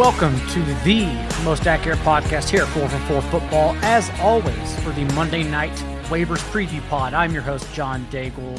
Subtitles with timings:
[0.00, 1.04] Welcome to the
[1.44, 3.76] most accurate podcast here at 4 for 4 Football.
[3.82, 8.58] As always, for the Monday night waivers preview pod, I'm your host, John Daigle,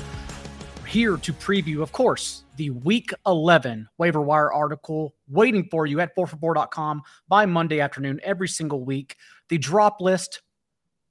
[0.88, 6.16] here to preview, of course, the week 11 waiver wire article waiting for you at
[6.16, 9.16] 4for4.com by Monday afternoon every single week.
[9.50, 10.44] The drop list,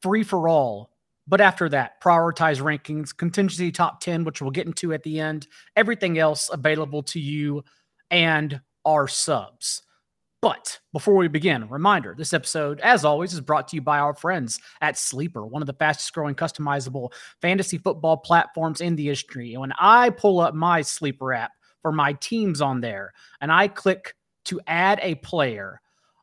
[0.01, 0.92] free for all.
[1.26, 5.48] But after that, prioritize rankings, contingency top 10, which we'll get into at the end,
[5.74, 7.65] everything else available to you
[8.12, 9.82] and our subs.
[10.42, 14.14] But before we begin, reminder this episode, as always, is brought to you by our
[14.14, 17.12] friends at Sleeper, one of the fastest growing customizable
[17.42, 19.52] fantasy football platforms in the industry.
[19.52, 23.12] And when I pull up my Sleeper app for my teams on there
[23.42, 24.14] and I click
[24.46, 25.82] to add a player,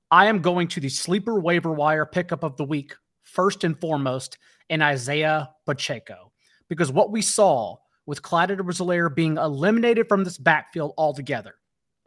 [0.10, 4.40] I am going to the Sleeper waiver wire pickup of the week, first and foremost,
[4.70, 6.32] in Isiah Pacheco.
[6.70, 7.78] Because what we saw
[8.08, 8.82] with Clyde edwards
[9.14, 11.54] being eliminated from this backfield altogether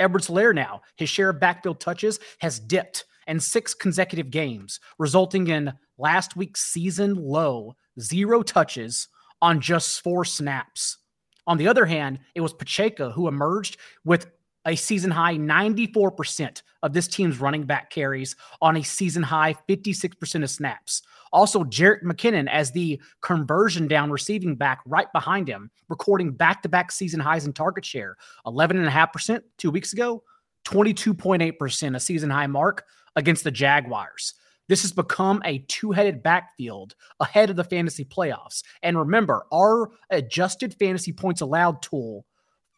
[0.00, 5.72] Edwards-Helaire now, his share of backfield touches has dipped in six consecutive games, resulting in
[5.98, 9.08] last week's season low zero touches
[9.42, 10.98] on just four snaps.
[11.46, 14.26] On the other hand, it was Pacheco who emerged with
[14.66, 20.42] a season high 94% of this team's running back carries on a season high 56%
[20.42, 21.02] of snaps.
[21.32, 26.68] Also, Jerick McKinnon as the conversion down receiving back right behind him, recording back to
[26.68, 28.16] back season highs in target share
[28.46, 30.22] 11.5% two weeks ago,
[30.66, 32.84] 22.8%, a season high mark
[33.16, 34.34] against the Jaguars.
[34.68, 38.62] This has become a two headed backfield ahead of the fantasy playoffs.
[38.82, 42.24] And remember, our adjusted fantasy points allowed tool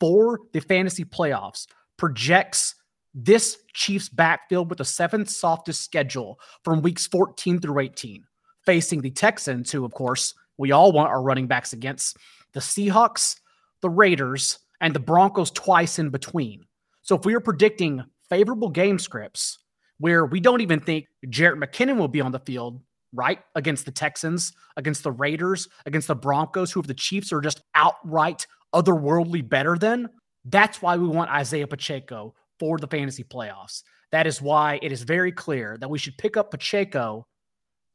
[0.02, 2.74] for the fantasy playoffs projects
[3.14, 8.24] this Chiefs backfield with the seventh softest schedule from weeks 14 through 18
[8.66, 12.16] facing the Texans, who, of course, we all want our running backs against,
[12.52, 13.36] the Seahawks,
[13.80, 16.64] the Raiders, and the Broncos twice in between.
[17.02, 19.60] So if we are predicting favorable game scripts
[19.98, 22.80] where we don't even think Jerick McKinnon will be on the field,
[23.12, 23.38] right?
[23.54, 27.62] Against the Texans, against the Raiders, against the Broncos, who if the Chiefs are just
[27.76, 30.08] outright otherworldly better than,
[30.44, 33.82] that's why we want Isiah Pacheco for the fantasy playoffs.
[34.10, 37.26] That is why it is very clear that we should pick up Pacheco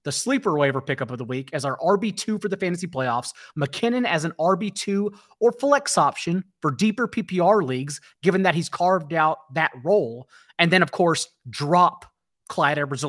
[0.03, 4.05] the sleeper waiver pickup of the week as our RB2 for the fantasy playoffs, McKinnon
[4.05, 9.39] as an RB2 or flex option for deeper PPR leagues, given that he's carved out
[9.53, 10.29] that role.
[10.59, 12.05] And then, of course, drop
[12.47, 13.03] Clyde Edwards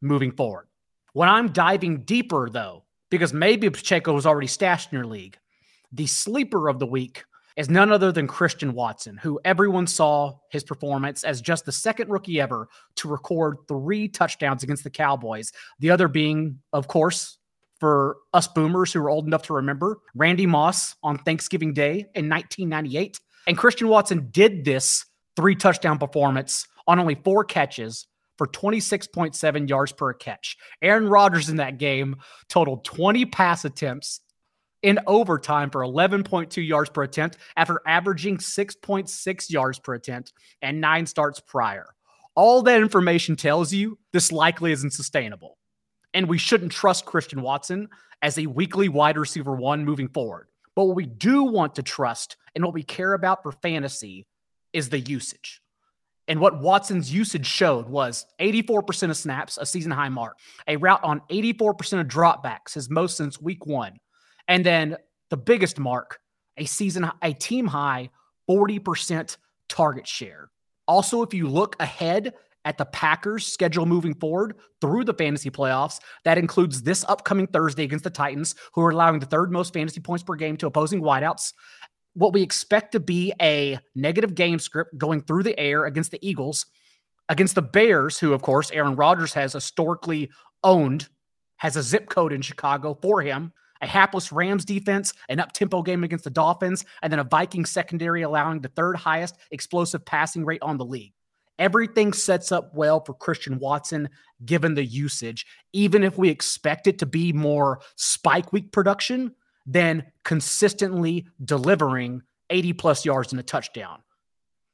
[0.00, 0.68] moving forward.
[1.12, 5.38] When I'm diving deeper, though, because maybe Pacheco was already stashed in your league,
[5.92, 7.24] the sleeper of the week
[7.56, 12.10] is none other than Christian Watson, who everyone saw his performance as just the second
[12.10, 15.52] rookie ever to record three touchdowns against the Cowboys.
[15.78, 17.38] The other being, of course,
[17.78, 22.28] for us boomers who are old enough to remember, Randy Moss on Thanksgiving Day in
[22.28, 23.20] 1998.
[23.46, 25.04] And Christian Watson did this
[25.36, 28.06] three touchdown performance on only four catches
[28.38, 30.56] for 26.7 yards per catch.
[30.80, 32.16] Aaron Rodgers in that game
[32.48, 34.20] totaled 20 pass attempts
[34.82, 41.06] in overtime for 11.2 yards per attempt after averaging 6.6 yards per attempt and nine
[41.06, 41.86] starts prior.
[42.34, 45.58] All that information tells you this likely isn't sustainable.
[46.14, 47.88] And we shouldn't trust Christian Watson
[48.20, 50.48] as a weekly wide receiver one moving forward.
[50.74, 54.26] But what we do want to trust and what we care about for fantasy
[54.72, 55.60] is the usage.
[56.28, 60.38] And what Watson's usage showed was 84% of snaps, a season high mark,
[60.68, 63.98] a route on 84% of dropbacks, his most since week one,
[64.48, 64.96] and then
[65.30, 66.20] the biggest mark,
[66.56, 68.10] a season, a team high
[68.48, 69.36] 40%
[69.68, 70.50] target share.
[70.86, 76.00] Also, if you look ahead at the Packers' schedule moving forward through the fantasy playoffs,
[76.24, 80.00] that includes this upcoming Thursday against the Titans, who are allowing the third most fantasy
[80.00, 81.52] points per game to opposing wideouts.
[82.14, 86.24] What we expect to be a negative game script going through the air against the
[86.26, 86.66] Eagles,
[87.28, 90.30] against the Bears, who, of course, Aaron Rodgers has historically
[90.62, 91.08] owned,
[91.56, 95.82] has a zip code in Chicago for him a hapless Rams defense, an up tempo
[95.82, 100.44] game against the Dolphins, and then a Viking secondary allowing the third highest explosive passing
[100.44, 101.12] rate on the league.
[101.58, 104.08] Everything sets up well for Christian Watson
[104.44, 109.34] given the usage, even if we expect it to be more spike week production
[109.66, 114.00] than consistently delivering 80 plus yards and a touchdown.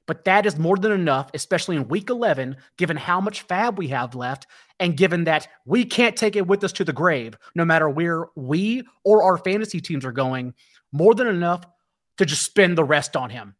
[0.08, 3.88] But that is more than enough, especially in week 11, given how much fab we
[3.88, 4.46] have left,
[4.80, 8.24] and given that we can't take it with us to the grave, no matter where
[8.34, 10.54] we or our fantasy teams are going,
[10.92, 11.62] more than enough
[12.16, 13.54] to just spend the rest on him.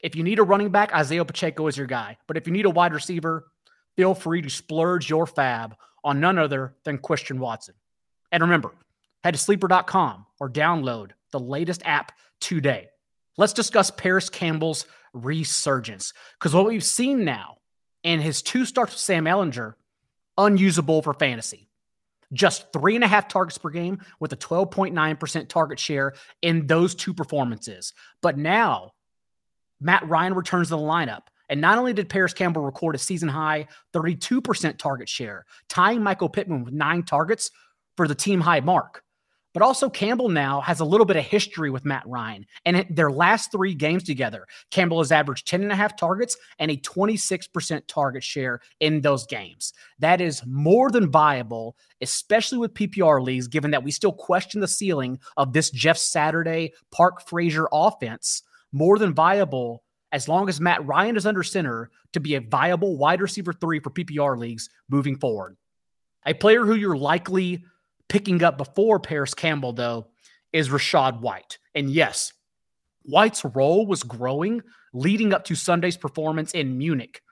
[0.00, 2.16] If you need a running back, Isiah Pacheco is your guy.
[2.26, 3.48] But if you need a wide receiver,
[3.94, 7.74] feel free to splurge your fab on none other than Christian Watson.
[8.32, 8.72] And remember,
[9.22, 12.88] head to sleeper.com or download the latest app today.
[13.36, 16.12] Let's discuss Parris Campbell's resurgence.
[16.38, 17.56] Because what we've seen now
[18.04, 19.74] and his two starts with Sam Ehlinger,
[20.38, 21.68] unusable for fantasy.
[22.32, 26.94] Just three and a half targets per game with a 12.9% target share in those
[26.94, 27.92] two performances.
[28.22, 28.92] But now,
[29.80, 31.22] Matt Ryan returns to the lineup.
[31.48, 36.28] And not only did Parris Campbell record a season high 32% target share, tying Michael
[36.28, 37.50] Pittman with nine targets
[37.96, 39.02] for the team high mark,
[39.52, 42.46] but also, Campbell now has a little bit of history with Matt Ryan.
[42.64, 46.70] And their last three games together, Campbell has averaged 10 and a half targets and
[46.70, 49.72] a 26% target share in those games.
[49.98, 54.68] That is more than viable, especially with PPR leagues, given that we still question the
[54.68, 58.42] ceiling of this Jeff Saturday, Parks Frazier offense.
[58.72, 59.82] More than viable
[60.12, 63.80] as long as Matt Ryan is under center to be a viable wide receiver three
[63.80, 65.56] for PPR leagues moving forward.
[66.26, 67.64] A player who you're likely
[68.10, 70.08] Picking up before Parris Campbell, though,
[70.52, 71.58] is Rachaad White.
[71.76, 72.32] And yes,
[73.04, 74.62] White's role was growing
[74.92, 77.22] leading up to Sunday's performance in Munich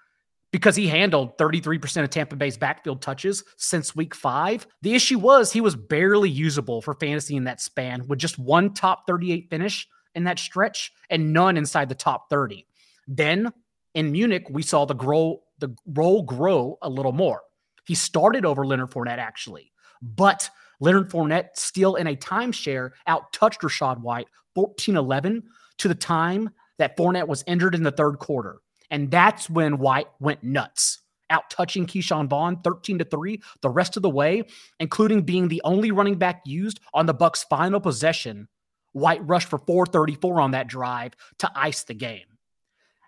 [0.53, 4.67] because he handled 33% of Tampa Bay's backfield touches since week five.
[4.83, 8.73] The issue was he was barely usable for fantasy in that span with just one
[8.73, 12.67] top 38 finish in that stretch and none inside the top 30.
[13.09, 13.53] Then
[13.95, 17.43] in Munich, we saw the grow the role grow a little more.
[17.85, 20.49] He started over Leonard Fournette actually, but
[20.81, 25.43] Leonard Fournette, still in a timeshare, out touched Rachaad White 14 11
[25.79, 28.57] to the time that Fournette was injured in the third quarter.
[28.91, 33.97] And that's when White went nuts, out touching Ke'Shawn Vaughn 13 to 3 the rest
[33.97, 34.45] of the way,
[34.81, 38.49] including being the only running back used on the Bucs' final possession.
[38.93, 42.25] White rushed for 434 on that drive to ice the game.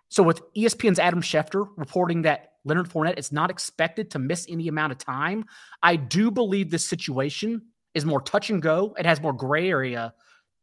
[0.08, 4.68] So, with ESPN's Adam Schefter reporting that Leonard Fournette is not expected to miss any
[4.68, 5.44] amount of time.
[5.82, 7.62] I do believe this situation
[7.94, 8.94] is more touch and go.
[8.98, 10.14] It has more gray area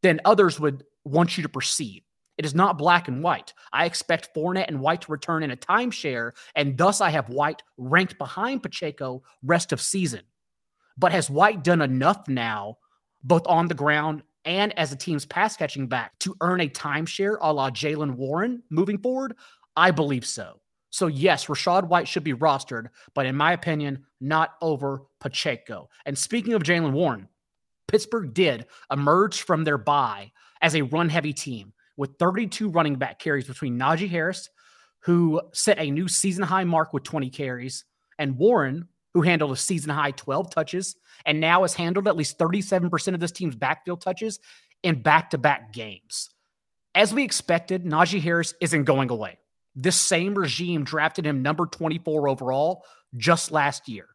[0.03, 2.03] than others would want you to perceive.
[2.37, 3.53] It is not black and white.
[3.73, 7.63] I expect Fournette and White to return in a timeshare, and thus I have White
[7.77, 10.21] ranked behind Pacheco rest of season.
[10.97, 12.77] But has White done enough now,
[13.23, 17.37] both on the ground and as a team's pass catching back, to earn a timeshare
[17.41, 19.35] a la Jaylen Warren moving forward?
[19.75, 20.61] I believe so.
[20.89, 25.89] So, yes, Rachaad White should be rostered, but in my opinion, not over Pacheco.
[26.05, 27.27] And speaking of Jaylen Warren,
[27.87, 30.31] Pittsburgh did emerge from their bye
[30.61, 34.49] as a run heavy team with 32 running back carries between Najee Harris,
[35.01, 37.85] who set a new season high mark with 20 carries,
[38.19, 40.95] and Warren, who handled a season high 12 touches
[41.25, 44.39] and now has handled at least 37% of this team's backfield touches
[44.83, 46.29] in back to back games.
[46.93, 49.37] As we expected, Najee Harris isn't going away.
[49.79, 52.83] This same regime drafted him number 24 overall
[53.15, 54.07] just last year.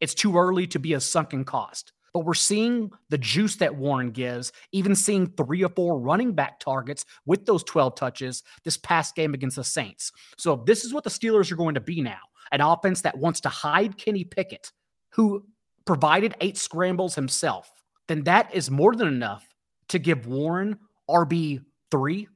[0.00, 1.92] It's too early to be a sunken cost.
[2.12, 6.58] But we're seeing the juice that Warren gives, even seeing three or four running back
[6.58, 10.10] targets with those 12 touches this past game against the Saints.
[10.36, 12.18] So if this is what the Steelers are going to be now
[12.50, 14.72] an offense that wants to hide Kenny Pickett,
[15.10, 15.46] who
[15.84, 17.70] provided eight scrambles himself,
[18.08, 19.46] then that is more than enough
[19.88, 20.76] to give Warren
[21.08, 22.26] RB3,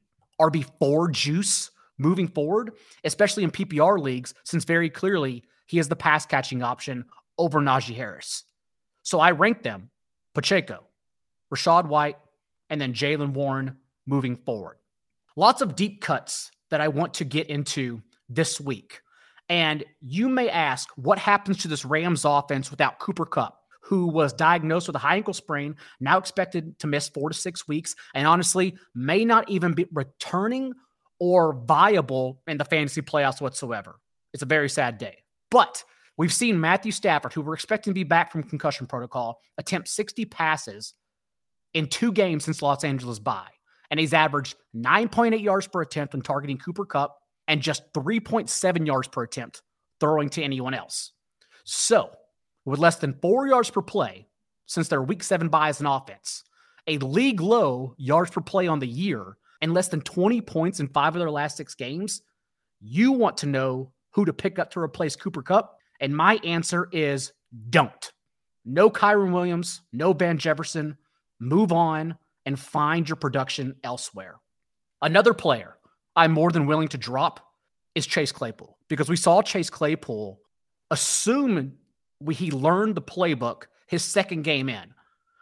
[0.41, 2.71] RB4 juice moving forward,
[3.03, 7.05] especially in PPR leagues, since very clearly he is the pass catching option
[7.37, 8.43] over Najee Harris.
[9.03, 9.91] So I rank them
[10.33, 10.83] Pacheco,
[11.53, 12.17] Rachaad White,
[12.69, 14.77] and then Jaylen Warren moving forward.
[15.35, 19.01] Lots of deep cuts that I want to get into this week.
[19.47, 24.33] And you may ask, what happens to this Rams offense without Cooper Kupp, who was
[24.33, 28.27] diagnosed with a high ankle sprain, now expected to miss four to six weeks, and
[28.27, 30.73] honestly may not even be returning
[31.19, 33.99] or viable in the fantasy playoffs whatsoever.
[34.33, 35.23] It's a very sad day.
[35.51, 35.83] But
[36.17, 40.25] we've seen Matthew Stafford, who we're expecting to be back from concussion protocol, attempt 60
[40.25, 40.93] passes
[41.73, 43.49] in two games since Los Angeles bye.
[43.91, 49.07] And he's averaged 9.8 yards per attempt when targeting Cooper Kupp and just 3.7 yards
[49.07, 49.61] per attempt
[49.99, 51.11] throwing to anyone else.
[51.63, 52.11] So,
[52.65, 54.27] with less than four yards per play
[54.67, 56.43] since their week seven bye as an offense,
[56.87, 60.87] a league low yards per play on the year, and less than 20 points in
[60.87, 62.21] five of their last six games,
[62.79, 65.77] you want to know who to pick up to replace Cooper Kupp.
[65.99, 67.33] And my answer is
[67.69, 68.11] don't.
[68.65, 70.97] No Kyren Williams, no Van Jefferson.
[71.39, 74.35] Move on and find your production elsewhere.
[75.01, 75.77] Another player
[76.15, 77.39] I'm more than willing to drop
[77.95, 80.39] is Chase Claypool because we saw Chase Claypool
[80.91, 81.73] assume
[82.31, 84.93] he learned the playbook his second game in.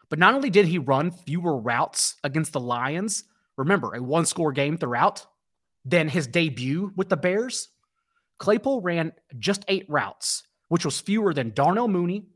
[0.10, 3.26] But not only did he run fewer routes against the Lions,
[3.58, 5.26] remember, a one score game throughout,
[5.84, 7.70] Then his debut with the Bears,
[8.40, 12.28] Claypool ran just eight routes, which was fewer than Darnell Mooney,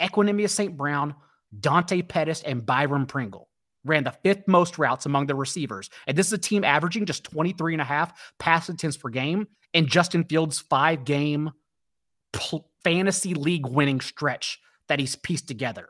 [0.00, 0.76] Equanimeous St.
[0.76, 1.14] Brown,
[1.58, 3.48] Dante Pettis, and Byron Pringle.
[3.84, 5.90] Ran the fifth most routes among the receivers.
[6.06, 9.48] And this is a team averaging just 23 and a half pass attempts per game
[9.72, 11.50] in Justin Fields' five game
[12.84, 15.88] fantasy league winning stretch that he's pieced together.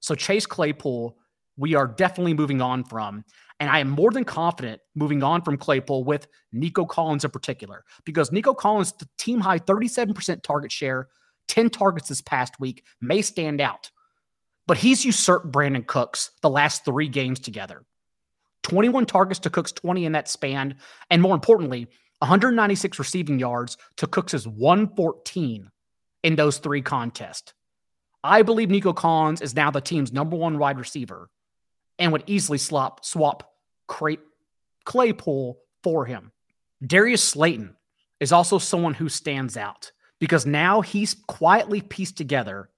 [0.00, 1.16] So Chase Claypool,
[1.56, 3.24] we are definitely moving on from.
[3.60, 7.84] And I am more than confident moving on from Claypool with Nico Collins in particular,
[8.04, 11.08] because Nico Collins, the team high 37% target share,
[11.48, 13.90] 10 targets this past week, may stand out.
[14.66, 17.84] But he's usurped Brandin Cooks the last three games together.
[18.62, 20.76] 21 targets to Cooks 20 in that span.
[21.10, 21.88] And more importantly,
[22.18, 25.70] 196 receiving yards to Cooks' 114
[26.22, 27.54] in those three contests.
[28.22, 31.30] I believe Nico Collins is now the team's number one wide receiver
[31.98, 33.52] and would easily swap, swap
[34.84, 36.32] Claypool for him.
[36.84, 37.76] Darius Slayton
[38.20, 42.68] is also someone who stands out because now he's quietly pieced together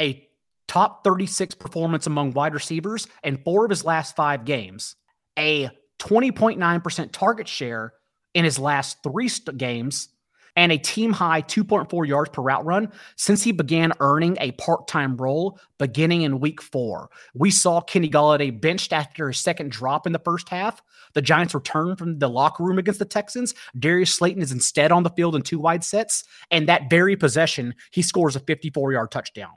[0.00, 0.28] a
[0.68, 4.96] top 36 performance among wide receivers in four of his last five games,
[5.38, 7.94] a 20.9% target share
[8.34, 10.08] in his last three st- games,
[10.56, 14.88] and a team high 2.4 yards per route run since he began earning a part
[14.88, 17.10] time role beginning in week four.
[17.34, 20.82] We saw Kenny Golladay benched after his second drop in the first half.
[21.12, 23.54] The Giants return from the locker room against the Texans.
[23.78, 26.24] Darius Slayton is instead on the field in two wide sets.
[26.50, 29.52] And that very possession, he scores a 54 yard touchdown.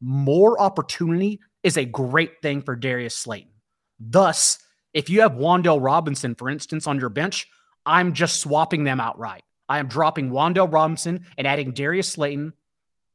[0.00, 3.50] More opportunity is a great thing for Darius Slayton.
[3.98, 4.58] Thus,
[4.94, 7.48] if you have Wan'Dale Robinson, for instance, on your bench,
[7.84, 9.42] I'm just swapping them outright.
[9.68, 12.52] I am dropping Wan'Dale Robinson and adding Darius Slayton,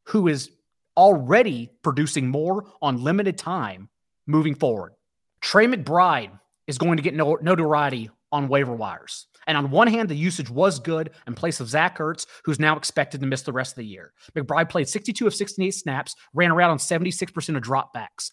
[0.06, 0.52] who is
[0.96, 3.90] already producing more on limited time
[4.28, 4.94] moving forward.
[5.42, 6.32] Trey McBride
[6.68, 9.28] is going to get notoriety on waiver wires.
[9.46, 12.78] And on one hand, the usage was good in place of Zach Ertz, who's now
[12.78, 14.14] expected to miss the rest of the year.
[14.36, 18.32] McBride played 62 of 68 snaps, ran around on 76% of dropbacks.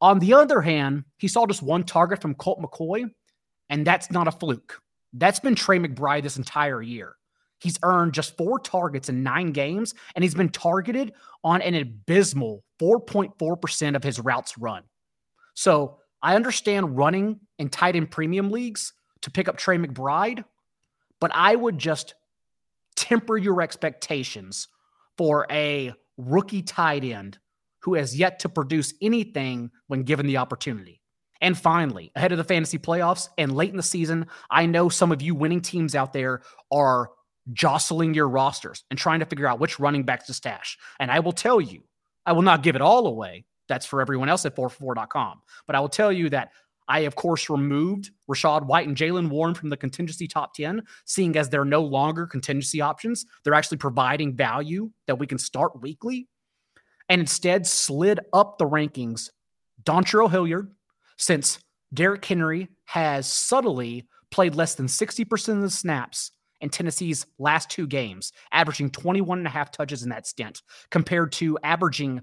[0.00, 3.10] On the other hand, he saw just one target from Colt McCoy,
[3.68, 4.80] and that's not a fluke.
[5.12, 7.14] That's been Trey McBride this entire year.
[7.60, 11.12] He's earned just four targets in nine games, and he's been targeted
[11.42, 14.84] on an abysmal 4.4% of his routes run.
[15.54, 20.44] So I understand running in tight end premium leagues to pick up Trey McBride,
[21.20, 22.14] but I would just
[22.96, 24.68] temper your expectations
[25.16, 27.38] for a rookie tight end
[27.82, 31.00] who has yet to produce anything when given the opportunity.
[31.40, 35.12] And finally, ahead of the fantasy playoffs and late in the season, I know some
[35.12, 37.10] of you winning teams out there are
[37.52, 40.78] jostling your rosters and trying to figure out which running backs to stash.
[41.00, 41.82] And I will tell you,
[42.26, 43.44] I will not give it all away.
[43.68, 45.42] That's for everyone else at 4for4.com.
[45.66, 46.52] But I will tell you that
[46.88, 51.36] I, of course, removed Rachaad White and Jaylen Warren from the contingency top 10, seeing
[51.36, 53.26] as they're no longer contingency options.
[53.44, 56.28] They're actually providing value that we can start weekly.
[57.10, 59.30] And instead slid up the rankings
[59.84, 60.72] Dontrell Hilliard,
[61.16, 61.58] since
[61.92, 67.86] Derrick Henry has subtly played less than 60% of the snaps in Tennessee's last two
[67.86, 72.22] games, averaging 21 and a half touches in that stint, compared to averaging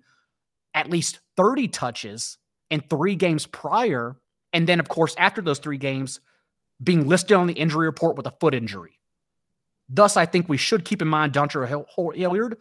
[0.73, 2.37] at least 30 touches
[2.69, 4.17] in three games prior.
[4.53, 6.19] And then, of course, after those three games,
[6.83, 8.99] being listed on the injury report with a foot injury.
[9.87, 12.57] Thus, I think we should keep in mind Dontrell Hilliard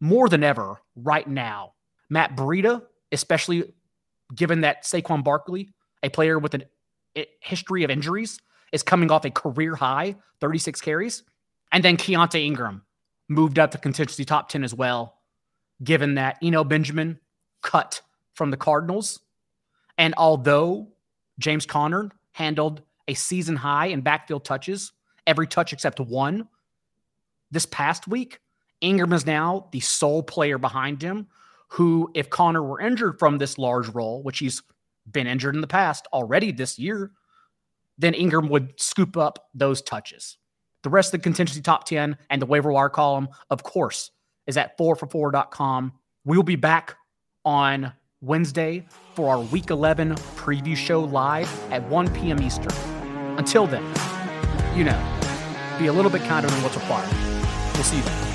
[0.00, 1.74] more than ever right now.
[2.08, 3.72] Matt Breida, especially
[4.34, 5.70] given that Saquon Barkley,
[6.02, 6.62] a player with a
[7.16, 8.40] eh, history of injuries,
[8.72, 11.22] is coming off a career high 36 carries.
[11.72, 12.82] And then Keaontay Ingram
[13.28, 15.18] moved up to contingency top 10 as well,
[15.82, 17.18] given that Eno Benjamin
[17.62, 18.00] cut
[18.34, 19.20] from the Cardinals.
[19.98, 20.88] And although
[21.38, 24.92] James Conner handled a season high in backfield touches,
[25.26, 26.48] every touch except one,
[27.50, 28.40] this past week,
[28.80, 31.26] Ingram is now the sole player behind him
[31.68, 34.62] who, if Conner were injured from this large role, which he's
[35.10, 37.12] been injured in the past already this year,
[38.00, 40.38] then Ingram would scoop up those touches.
[40.82, 44.10] The rest of the contingency top 10 and the waiver wire column, of course,
[44.46, 45.92] is at 4for4.com.
[46.24, 46.96] We will be back
[47.44, 47.92] on
[48.22, 52.40] Wednesday for our week 11 preview show live at 1 p.m.
[52.42, 52.72] Eastern.
[53.38, 53.84] Until then,
[54.76, 54.98] you know,
[55.78, 57.10] be a little bit kinder than what's required.
[57.74, 58.29] We'll see you then.